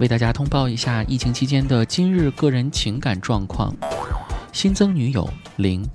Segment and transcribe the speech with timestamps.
[0.00, 3.70] 为大家通报一下疫情期间的今日个人情感状况：
[4.50, 5.86] 新增女友零，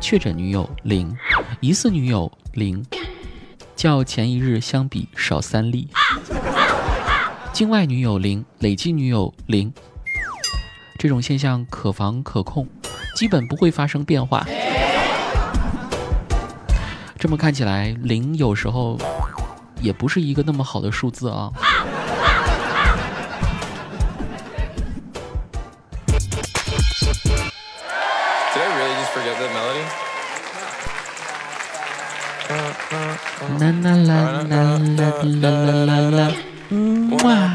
[0.00, 1.16] 确诊女友零，
[1.60, 2.84] 疑似女友零，
[3.76, 5.88] 较前一日相比少三例。
[7.52, 9.72] 境外女友零，累计女友零。
[10.98, 12.66] 这种现象可防可控，
[13.14, 14.44] 基本不会发生变化。
[17.16, 18.98] 这么看起来，零有时候
[19.80, 21.52] 也不是一个那么好的数字啊。
[32.90, 33.18] 啦
[33.60, 34.78] 啦啦啦啦
[35.40, 35.50] 啦
[35.86, 36.32] 啦啦，
[36.68, 37.50] 嗯哇！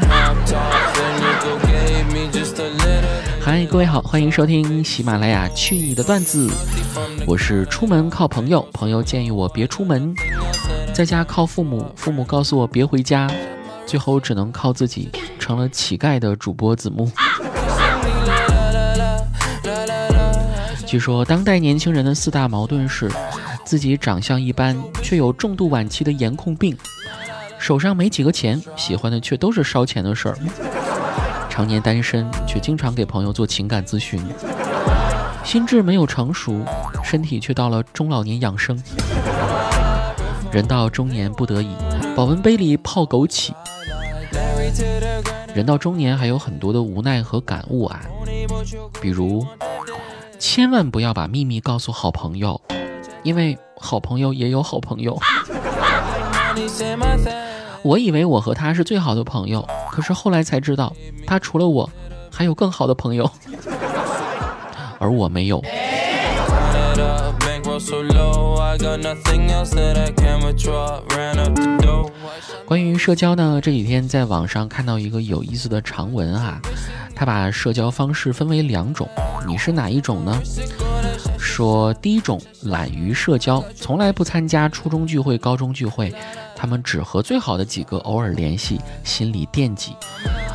[3.40, 6.48] 嗨，各位好，欢迎收听喜马拉雅《去你的段子》，
[7.26, 10.12] 我是出门靠朋友，朋友建议我别出门，
[10.92, 13.30] 在家靠父母，父母告诉我别回家，
[13.86, 17.08] 最后只能靠自己，成了乞丐的主播子木。
[20.86, 23.08] 据说当代年轻人的四大矛盾是。
[23.70, 26.74] 自己长相一般，却有重度晚期的颜控病；
[27.56, 30.34] 手上没几个钱，喜欢的却都是烧钱的事儿；
[31.48, 34.20] 常年单身，却经常给朋友做情感咨询；
[35.44, 36.64] 心智没有成熟，
[37.04, 38.76] 身体却到了中老年养生。
[40.50, 41.76] 人到中年不得已，
[42.16, 43.52] 保温杯里泡枸杞。
[45.54, 48.00] 人到中年还有很多的无奈和感悟啊，
[49.00, 49.46] 比如，
[50.40, 52.60] 千万不要把秘密告诉好朋友。
[53.22, 55.18] 因为好朋友也有好朋友，
[57.82, 60.94] 我以为我和他是最好的朋友，可是后来才知道，
[61.26, 61.88] 他除了我，
[62.32, 63.30] 还有更好的朋友，
[64.98, 65.62] 而我没有。
[72.66, 76.60] 关于社交呢，这几天在网上看到一个有意思的长文啊，
[77.16, 79.08] 他把社交方式分为两种，
[79.46, 80.38] 你是哪一种呢？
[81.40, 86.14] 说第一种懒于社交，从来不参加初中聚会、高中聚会，
[86.54, 89.92] 他们只和最好的几个偶尔联系，心里惦记；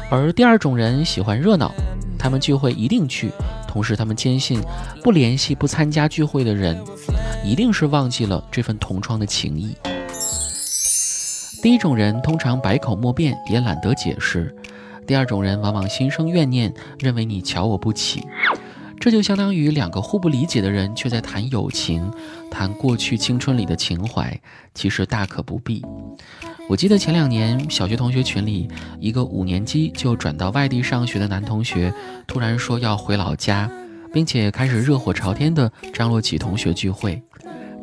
[0.10, 1.74] 而第二种人喜欢热闹，
[2.18, 3.32] 他们聚会一定去，
[3.68, 4.62] 同时他们坚信
[5.04, 6.82] 不联系、不参加聚会的人，
[7.44, 9.76] 一定是忘记了这份同窗的情谊。
[11.62, 14.46] 第一种人通常百口莫辩，也懒得解释；
[15.08, 18.24] 第二种人往往心生怨念，认为你瞧我不起。
[19.06, 22.12] 这就相当于两个互不理解的人，却在谈友情，
[22.50, 24.36] 谈过去青春里的情怀，
[24.74, 25.86] 其实大可不必。
[26.68, 28.68] 我记得前两年小学同学群里，
[29.00, 31.94] 一个五年级就转到外地上学的男同学，
[32.26, 33.70] 突然说要回老家，
[34.12, 37.22] 并且开始热火朝天的张罗起同学聚会。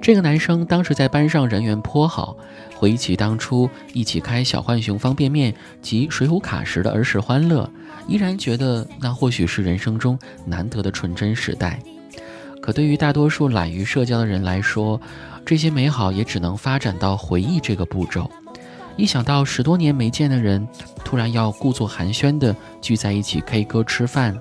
[0.02, 2.36] 这个男生当时在班上人缘颇好，
[2.74, 7.70] 回忆起当初一起开小浣熊方便面及水浒卡时的儿时欢乐。
[8.08, 11.78] 依然觉得那或许是人生中难得的纯真时代，
[12.60, 15.00] 可对于大多数懒于社交的人来说，
[15.46, 18.28] 这些美好也只能发展到回忆这个步骤。
[18.96, 20.66] 一想到十多年没见的人
[21.04, 24.36] 突然要故作寒暄的聚在一起 K 歌吃饭，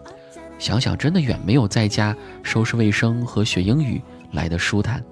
[0.57, 4.01] 想想真的远没有在家收拾卫生和学英语
[4.31, 5.03] 来的舒坦。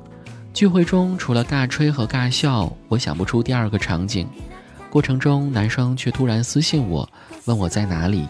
[0.54, 4.28] 聚会中除了尬吹和尬笑，我想不出第二个场景。
[4.90, 7.08] 过程中，男生却突然私信我，
[7.46, 8.28] 问我在哪里。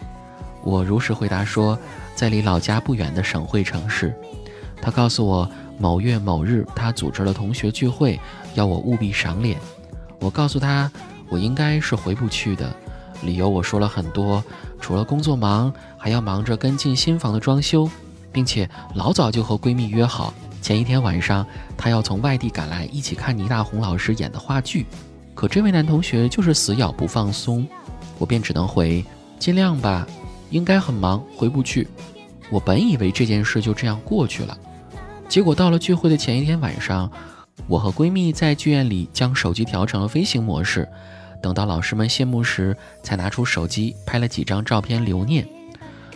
[0.61, 1.79] 我如实回答说，
[2.13, 4.13] 在离老家不远的省会城市。
[4.81, 5.49] 他告诉我，
[5.79, 8.19] 某月某日他组织了同学聚会，
[8.53, 9.57] 要我务必赏脸。
[10.19, 10.91] 我告诉他，
[11.29, 12.71] 我应该是回不去的，
[13.23, 14.43] 理由我说了很多，
[14.79, 17.89] 除了工作忙，还要忙着跟进新房的装修，
[18.31, 20.33] 并且老早就和闺蜜约好，
[20.69, 21.43] 前一天晚上
[21.75, 24.85] 她要从外地赶来，一起看倪大红老师演的话剧。
[25.33, 27.67] 可这位男同学就是死咬不放松，
[28.19, 29.03] 我便只能回
[29.39, 30.05] 尽量吧，
[30.51, 31.87] 应该很忙，回不去。
[32.51, 34.55] 我本以为这件事就这样过去了，
[35.27, 37.09] 结果到了聚会的前一天晚上，
[37.65, 40.87] 我和闺蜜在剧院里将手机调成了飞行模式，
[41.41, 45.47] 等到老师们谢幕时，才拿出手机拍了几张照片留念，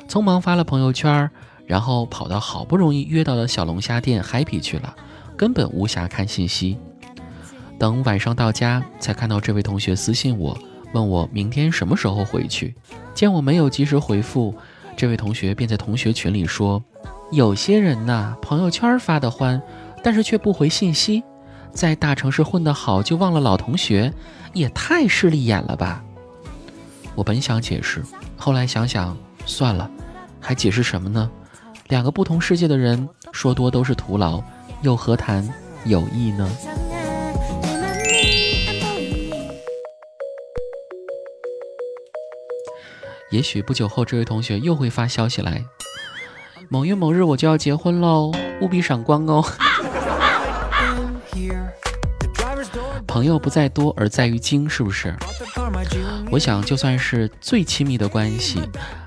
[0.07, 1.27] 匆忙发了朋友圈，
[1.65, 4.95] 然后跑到好不容易约到的小龙虾店 happy 去了，
[5.37, 6.77] 根本无暇看信息。
[7.79, 10.57] 等晚上到家，才看到这位同学私信我，
[10.93, 12.75] 问我明天什么时候回去。
[13.13, 14.55] 见我没有及时回复，
[14.95, 16.83] 这位同学便在同学群里说
[17.31, 19.61] ：“有些人呐，朋友圈发的欢，
[20.03, 21.23] 但是却不回信息，
[21.71, 24.13] 在大城市混得好就忘了老同学，
[24.53, 26.03] 也太势利眼了吧。”
[27.15, 28.03] 我本想解释，
[28.37, 29.89] 后来想想算了，
[30.39, 31.29] 还解释什么呢？
[31.93, 34.41] 两个不同世界的人说多都是徒劳，
[34.81, 35.47] 又何谈
[35.85, 36.49] 友谊呢？
[43.29, 45.63] 也许不久后，这位同学又会发消息来：
[46.67, 49.45] 某月某日我就要结婚喽，务必赏光哦。
[53.05, 55.13] 朋友不在多，而在于精，是不是？
[56.31, 58.59] 我想，就算是最亲密的关系，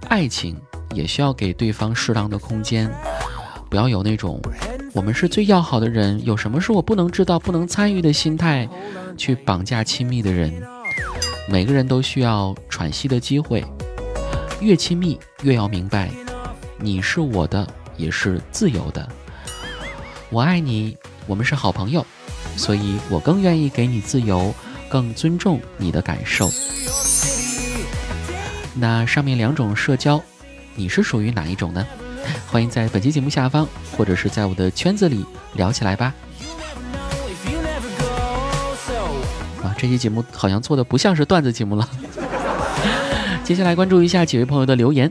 [0.09, 0.57] 爱情
[0.97, 2.91] 也需要给对方适当的空间，
[3.69, 4.41] 不要有那种
[4.95, 8.67] 我们是最要好的人，有什么是我不能知道、不能参与的心态
[9.17, 10.51] 去绑架亲密的人。
[11.49, 13.63] 每个人都需要喘息的机会，
[14.61, 16.11] 越亲密越要明白，
[16.79, 19.07] 你是我的，也是自由的。
[20.31, 20.97] 我爱你，
[21.27, 22.05] 我们是好朋友。
[22.57, 24.55] 所以我更愿意给你自由，
[24.89, 26.51] 更尊重你的感受。
[28.75, 30.19] 那上面两种社交，
[30.77, 31.85] 你是属于哪一种呢？
[32.47, 35.25] 欢迎在本期节目下方，或者是在我的圈子里
[35.55, 36.13] 聊起来吧。
[39.63, 41.89] 啊，这期节目好像做的不像是段子节目了。
[43.43, 45.11] 接下来关注一下几位朋友的留言。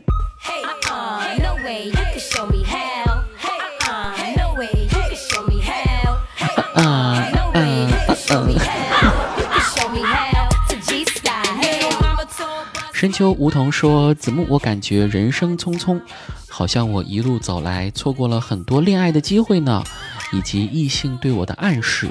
[12.96, 16.00] 深秋梧桐说：“子木，我感觉人生匆匆，
[16.48, 19.84] 好像我一路走来错过了很多恋爱的机会呢，
[20.32, 22.10] 以及异性对我的暗示，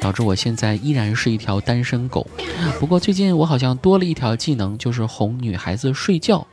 [0.00, 2.26] 导致我现在依然是一条单身狗。
[2.80, 6.46] 不过最近我好像多了一条技能，就是哄女孩子睡觉。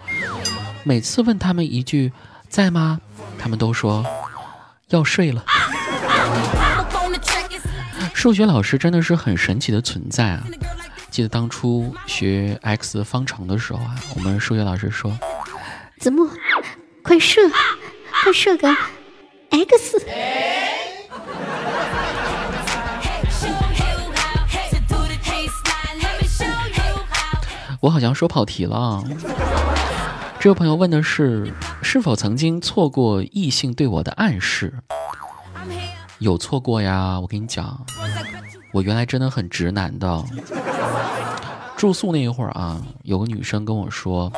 [0.83, 2.12] 每次问他们一句
[2.50, 3.00] ‘在吗’，
[3.39, 4.06] 他们都说
[4.89, 5.42] 要睡了。
[8.13, 10.44] 数学老师真的是很神奇的存在啊！”
[11.13, 15.15] 记得当初学 x 方程的时候啊，我们数学老师说
[16.01, 16.27] ：“子木，
[17.04, 17.39] 快射，
[18.24, 18.68] 快射个
[19.51, 20.04] x。”
[27.80, 29.04] 我好像说跑题了。
[30.39, 34.74] 这位朋友问的是：是否曾经错过异性对我的暗示？
[36.18, 37.19] 有错过呀！
[37.19, 37.86] 我跟你讲，
[38.73, 40.25] 我原来真的很直男的。
[41.77, 44.33] 住宿那一会儿啊，有个女生跟我说：“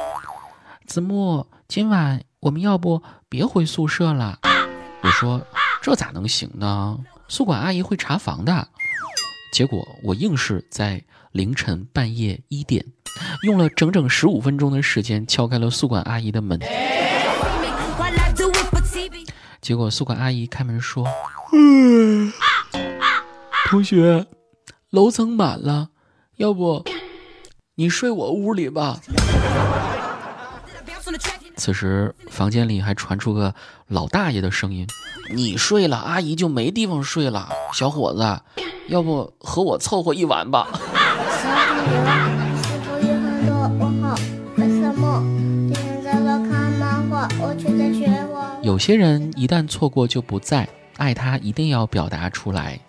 [0.86, 4.38] 子木，今晚我们要不别回宿舍了？”
[5.02, 5.42] 我说
[5.82, 6.98] ：“这咋能行呢？
[7.30, 8.68] 宿管阿姨会查房的。”
[9.54, 12.84] 结果我硬是在凌晨半夜一点，
[13.44, 16.60] 用了整整十五分钟的时间敲开了宿管阿姨的门。
[19.62, 21.08] 结果宿管阿姨开门说
[21.54, 22.32] ：“嗯，
[23.66, 24.28] 同学，
[24.92, 25.90] 楼层满了，
[26.38, 26.86] 要不？”
[27.74, 29.02] 你睡我屋里吧。
[31.58, 33.56] 此时房间里还传出个
[33.88, 34.88] 老大爷的声音
[35.34, 37.50] ：“你睡了，阿姨就没地方睡了。
[37.74, 38.40] 小伙子，
[38.88, 40.68] 要不和我凑合一晚吧？”
[48.62, 52.80] 有些人一旦错过就不在，爱他一定要表达出来。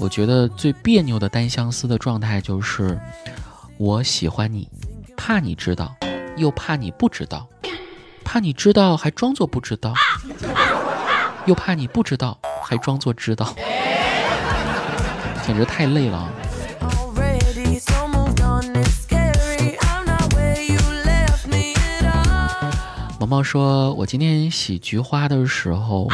[0.00, 2.98] 我觉得最别扭的单相思的状态就是。
[3.76, 4.68] 我喜欢你，
[5.16, 5.96] 怕你知道，
[6.36, 7.48] 又怕你不知道，
[8.22, 9.94] 怕你知道还装作不知道，
[11.46, 13.54] 又怕你不知道还装作知道，
[15.46, 16.30] 简直太累了。
[23.18, 26.06] 毛毛说：“我今天洗菊花的时候，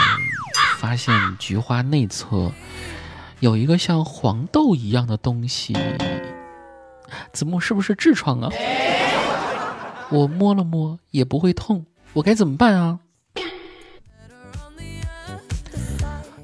[0.79, 2.53] 发现菊花内侧
[3.41, 5.77] 有一个像黄豆一样的东西。”
[7.33, 8.51] 子木是不是痔疮啊？
[10.11, 13.01] 我摸了摸也不会痛，我该怎么办啊？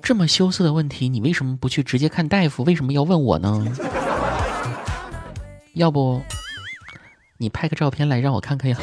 [0.03, 2.65] 这么羞涩的问题，你为什么不去直接看大夫？
[2.65, 3.65] 为什么要问我呢？
[5.75, 6.21] 要不
[7.39, 8.77] 你拍个照片来让我看看呀？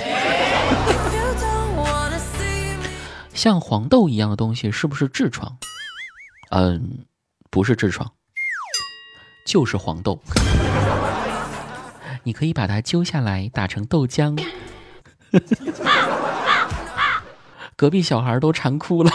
[3.33, 5.57] 像黄豆一样的东西是不是痔疮？
[6.49, 7.05] 嗯，
[7.51, 8.12] 不是痔疮，
[9.44, 10.22] 就是黄豆。
[12.24, 14.39] 你可以把它揪下来，打成豆浆。
[17.75, 19.10] 隔壁小孩都馋哭了。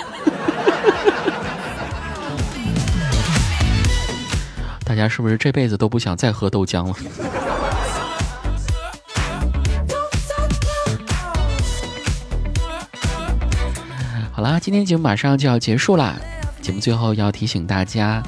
[4.84, 6.94] 大家是不是这辈子都不想再喝豆浆了？
[14.32, 16.16] 好啦，今天节目马上就要结束啦。
[16.64, 18.22] 节目最后要提醒大家，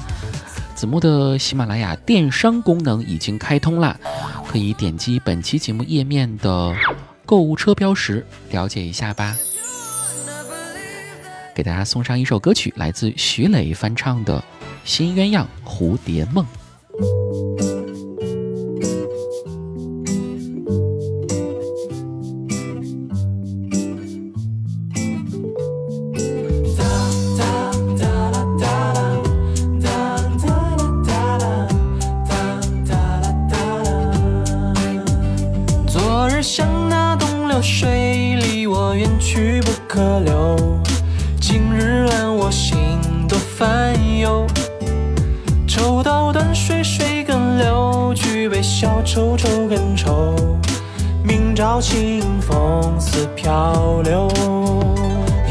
[0.75, 3.99] 子木的喜马拉雅电商功能已经开通了。
[4.47, 6.75] 可以点击本期节目页面的
[7.25, 9.35] 购物车标识，了解一下吧。
[11.55, 14.37] 给大家送上一首歌曲，来自徐磊翻唱的
[14.85, 16.45] 《新鸳鸯蝴蝶梦》。
[51.57, 54.29] 明朝清风似漂流。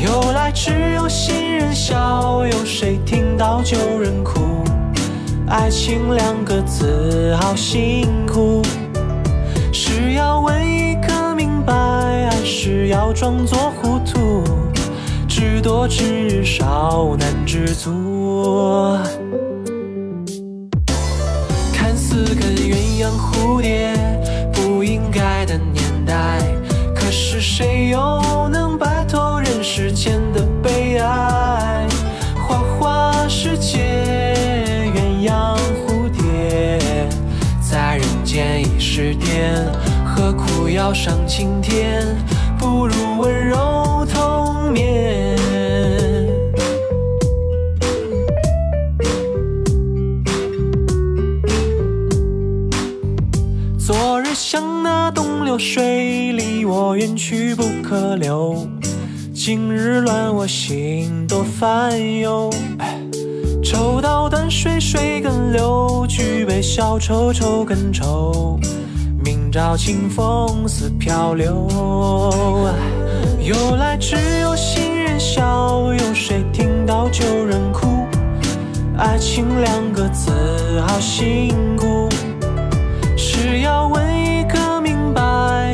[0.04, 4.62] 由来只有新人笑，有谁听到旧人哭？
[5.48, 8.62] 爱情两个字，好辛苦。
[9.72, 14.44] 是要问一个明白，还是要装作糊涂？
[15.26, 18.96] 知多知少难知足。
[21.72, 23.95] 看似跟鸳鸯蝴蝶
[40.86, 42.06] 要上青天？
[42.60, 45.36] 不如温柔同眠。
[53.76, 58.68] 昨日像那东流水，离我远去不可留。
[59.34, 62.48] 今日乱我心多烦忧。
[63.60, 68.60] 抽刀断水，水更流；举杯消愁，愁更愁。
[69.56, 71.66] 明朝清风似飘流。
[73.40, 78.06] 由来只有新人笑，有谁听到旧人哭？
[78.98, 80.30] 爱情两个字，
[80.86, 82.06] 好辛苦。
[83.16, 85.22] 是要问一个明白，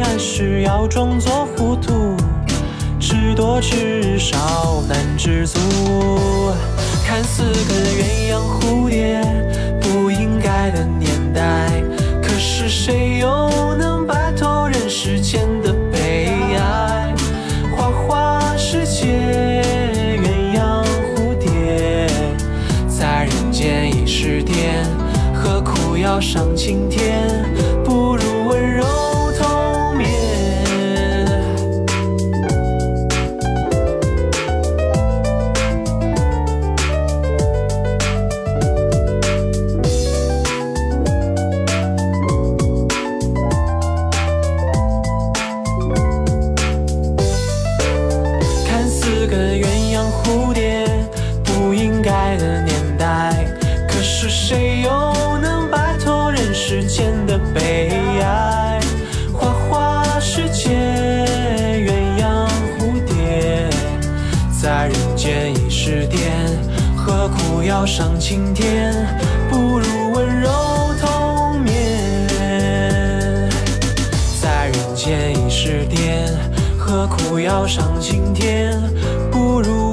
[0.05, 2.15] 还是要装作糊涂？
[3.01, 5.59] 知多知少难知足。
[7.05, 9.21] 看似个鸳鸯蝴蝶
[9.81, 11.83] 不应该的年代，
[12.23, 13.51] 可是谁又
[67.33, 68.93] 苦要上青天？
[69.51, 70.49] 不如温柔
[71.01, 72.29] 同眠。
[74.41, 76.29] 在人间已是癫，
[76.79, 78.81] 何苦要上青天？
[79.31, 79.91] 不如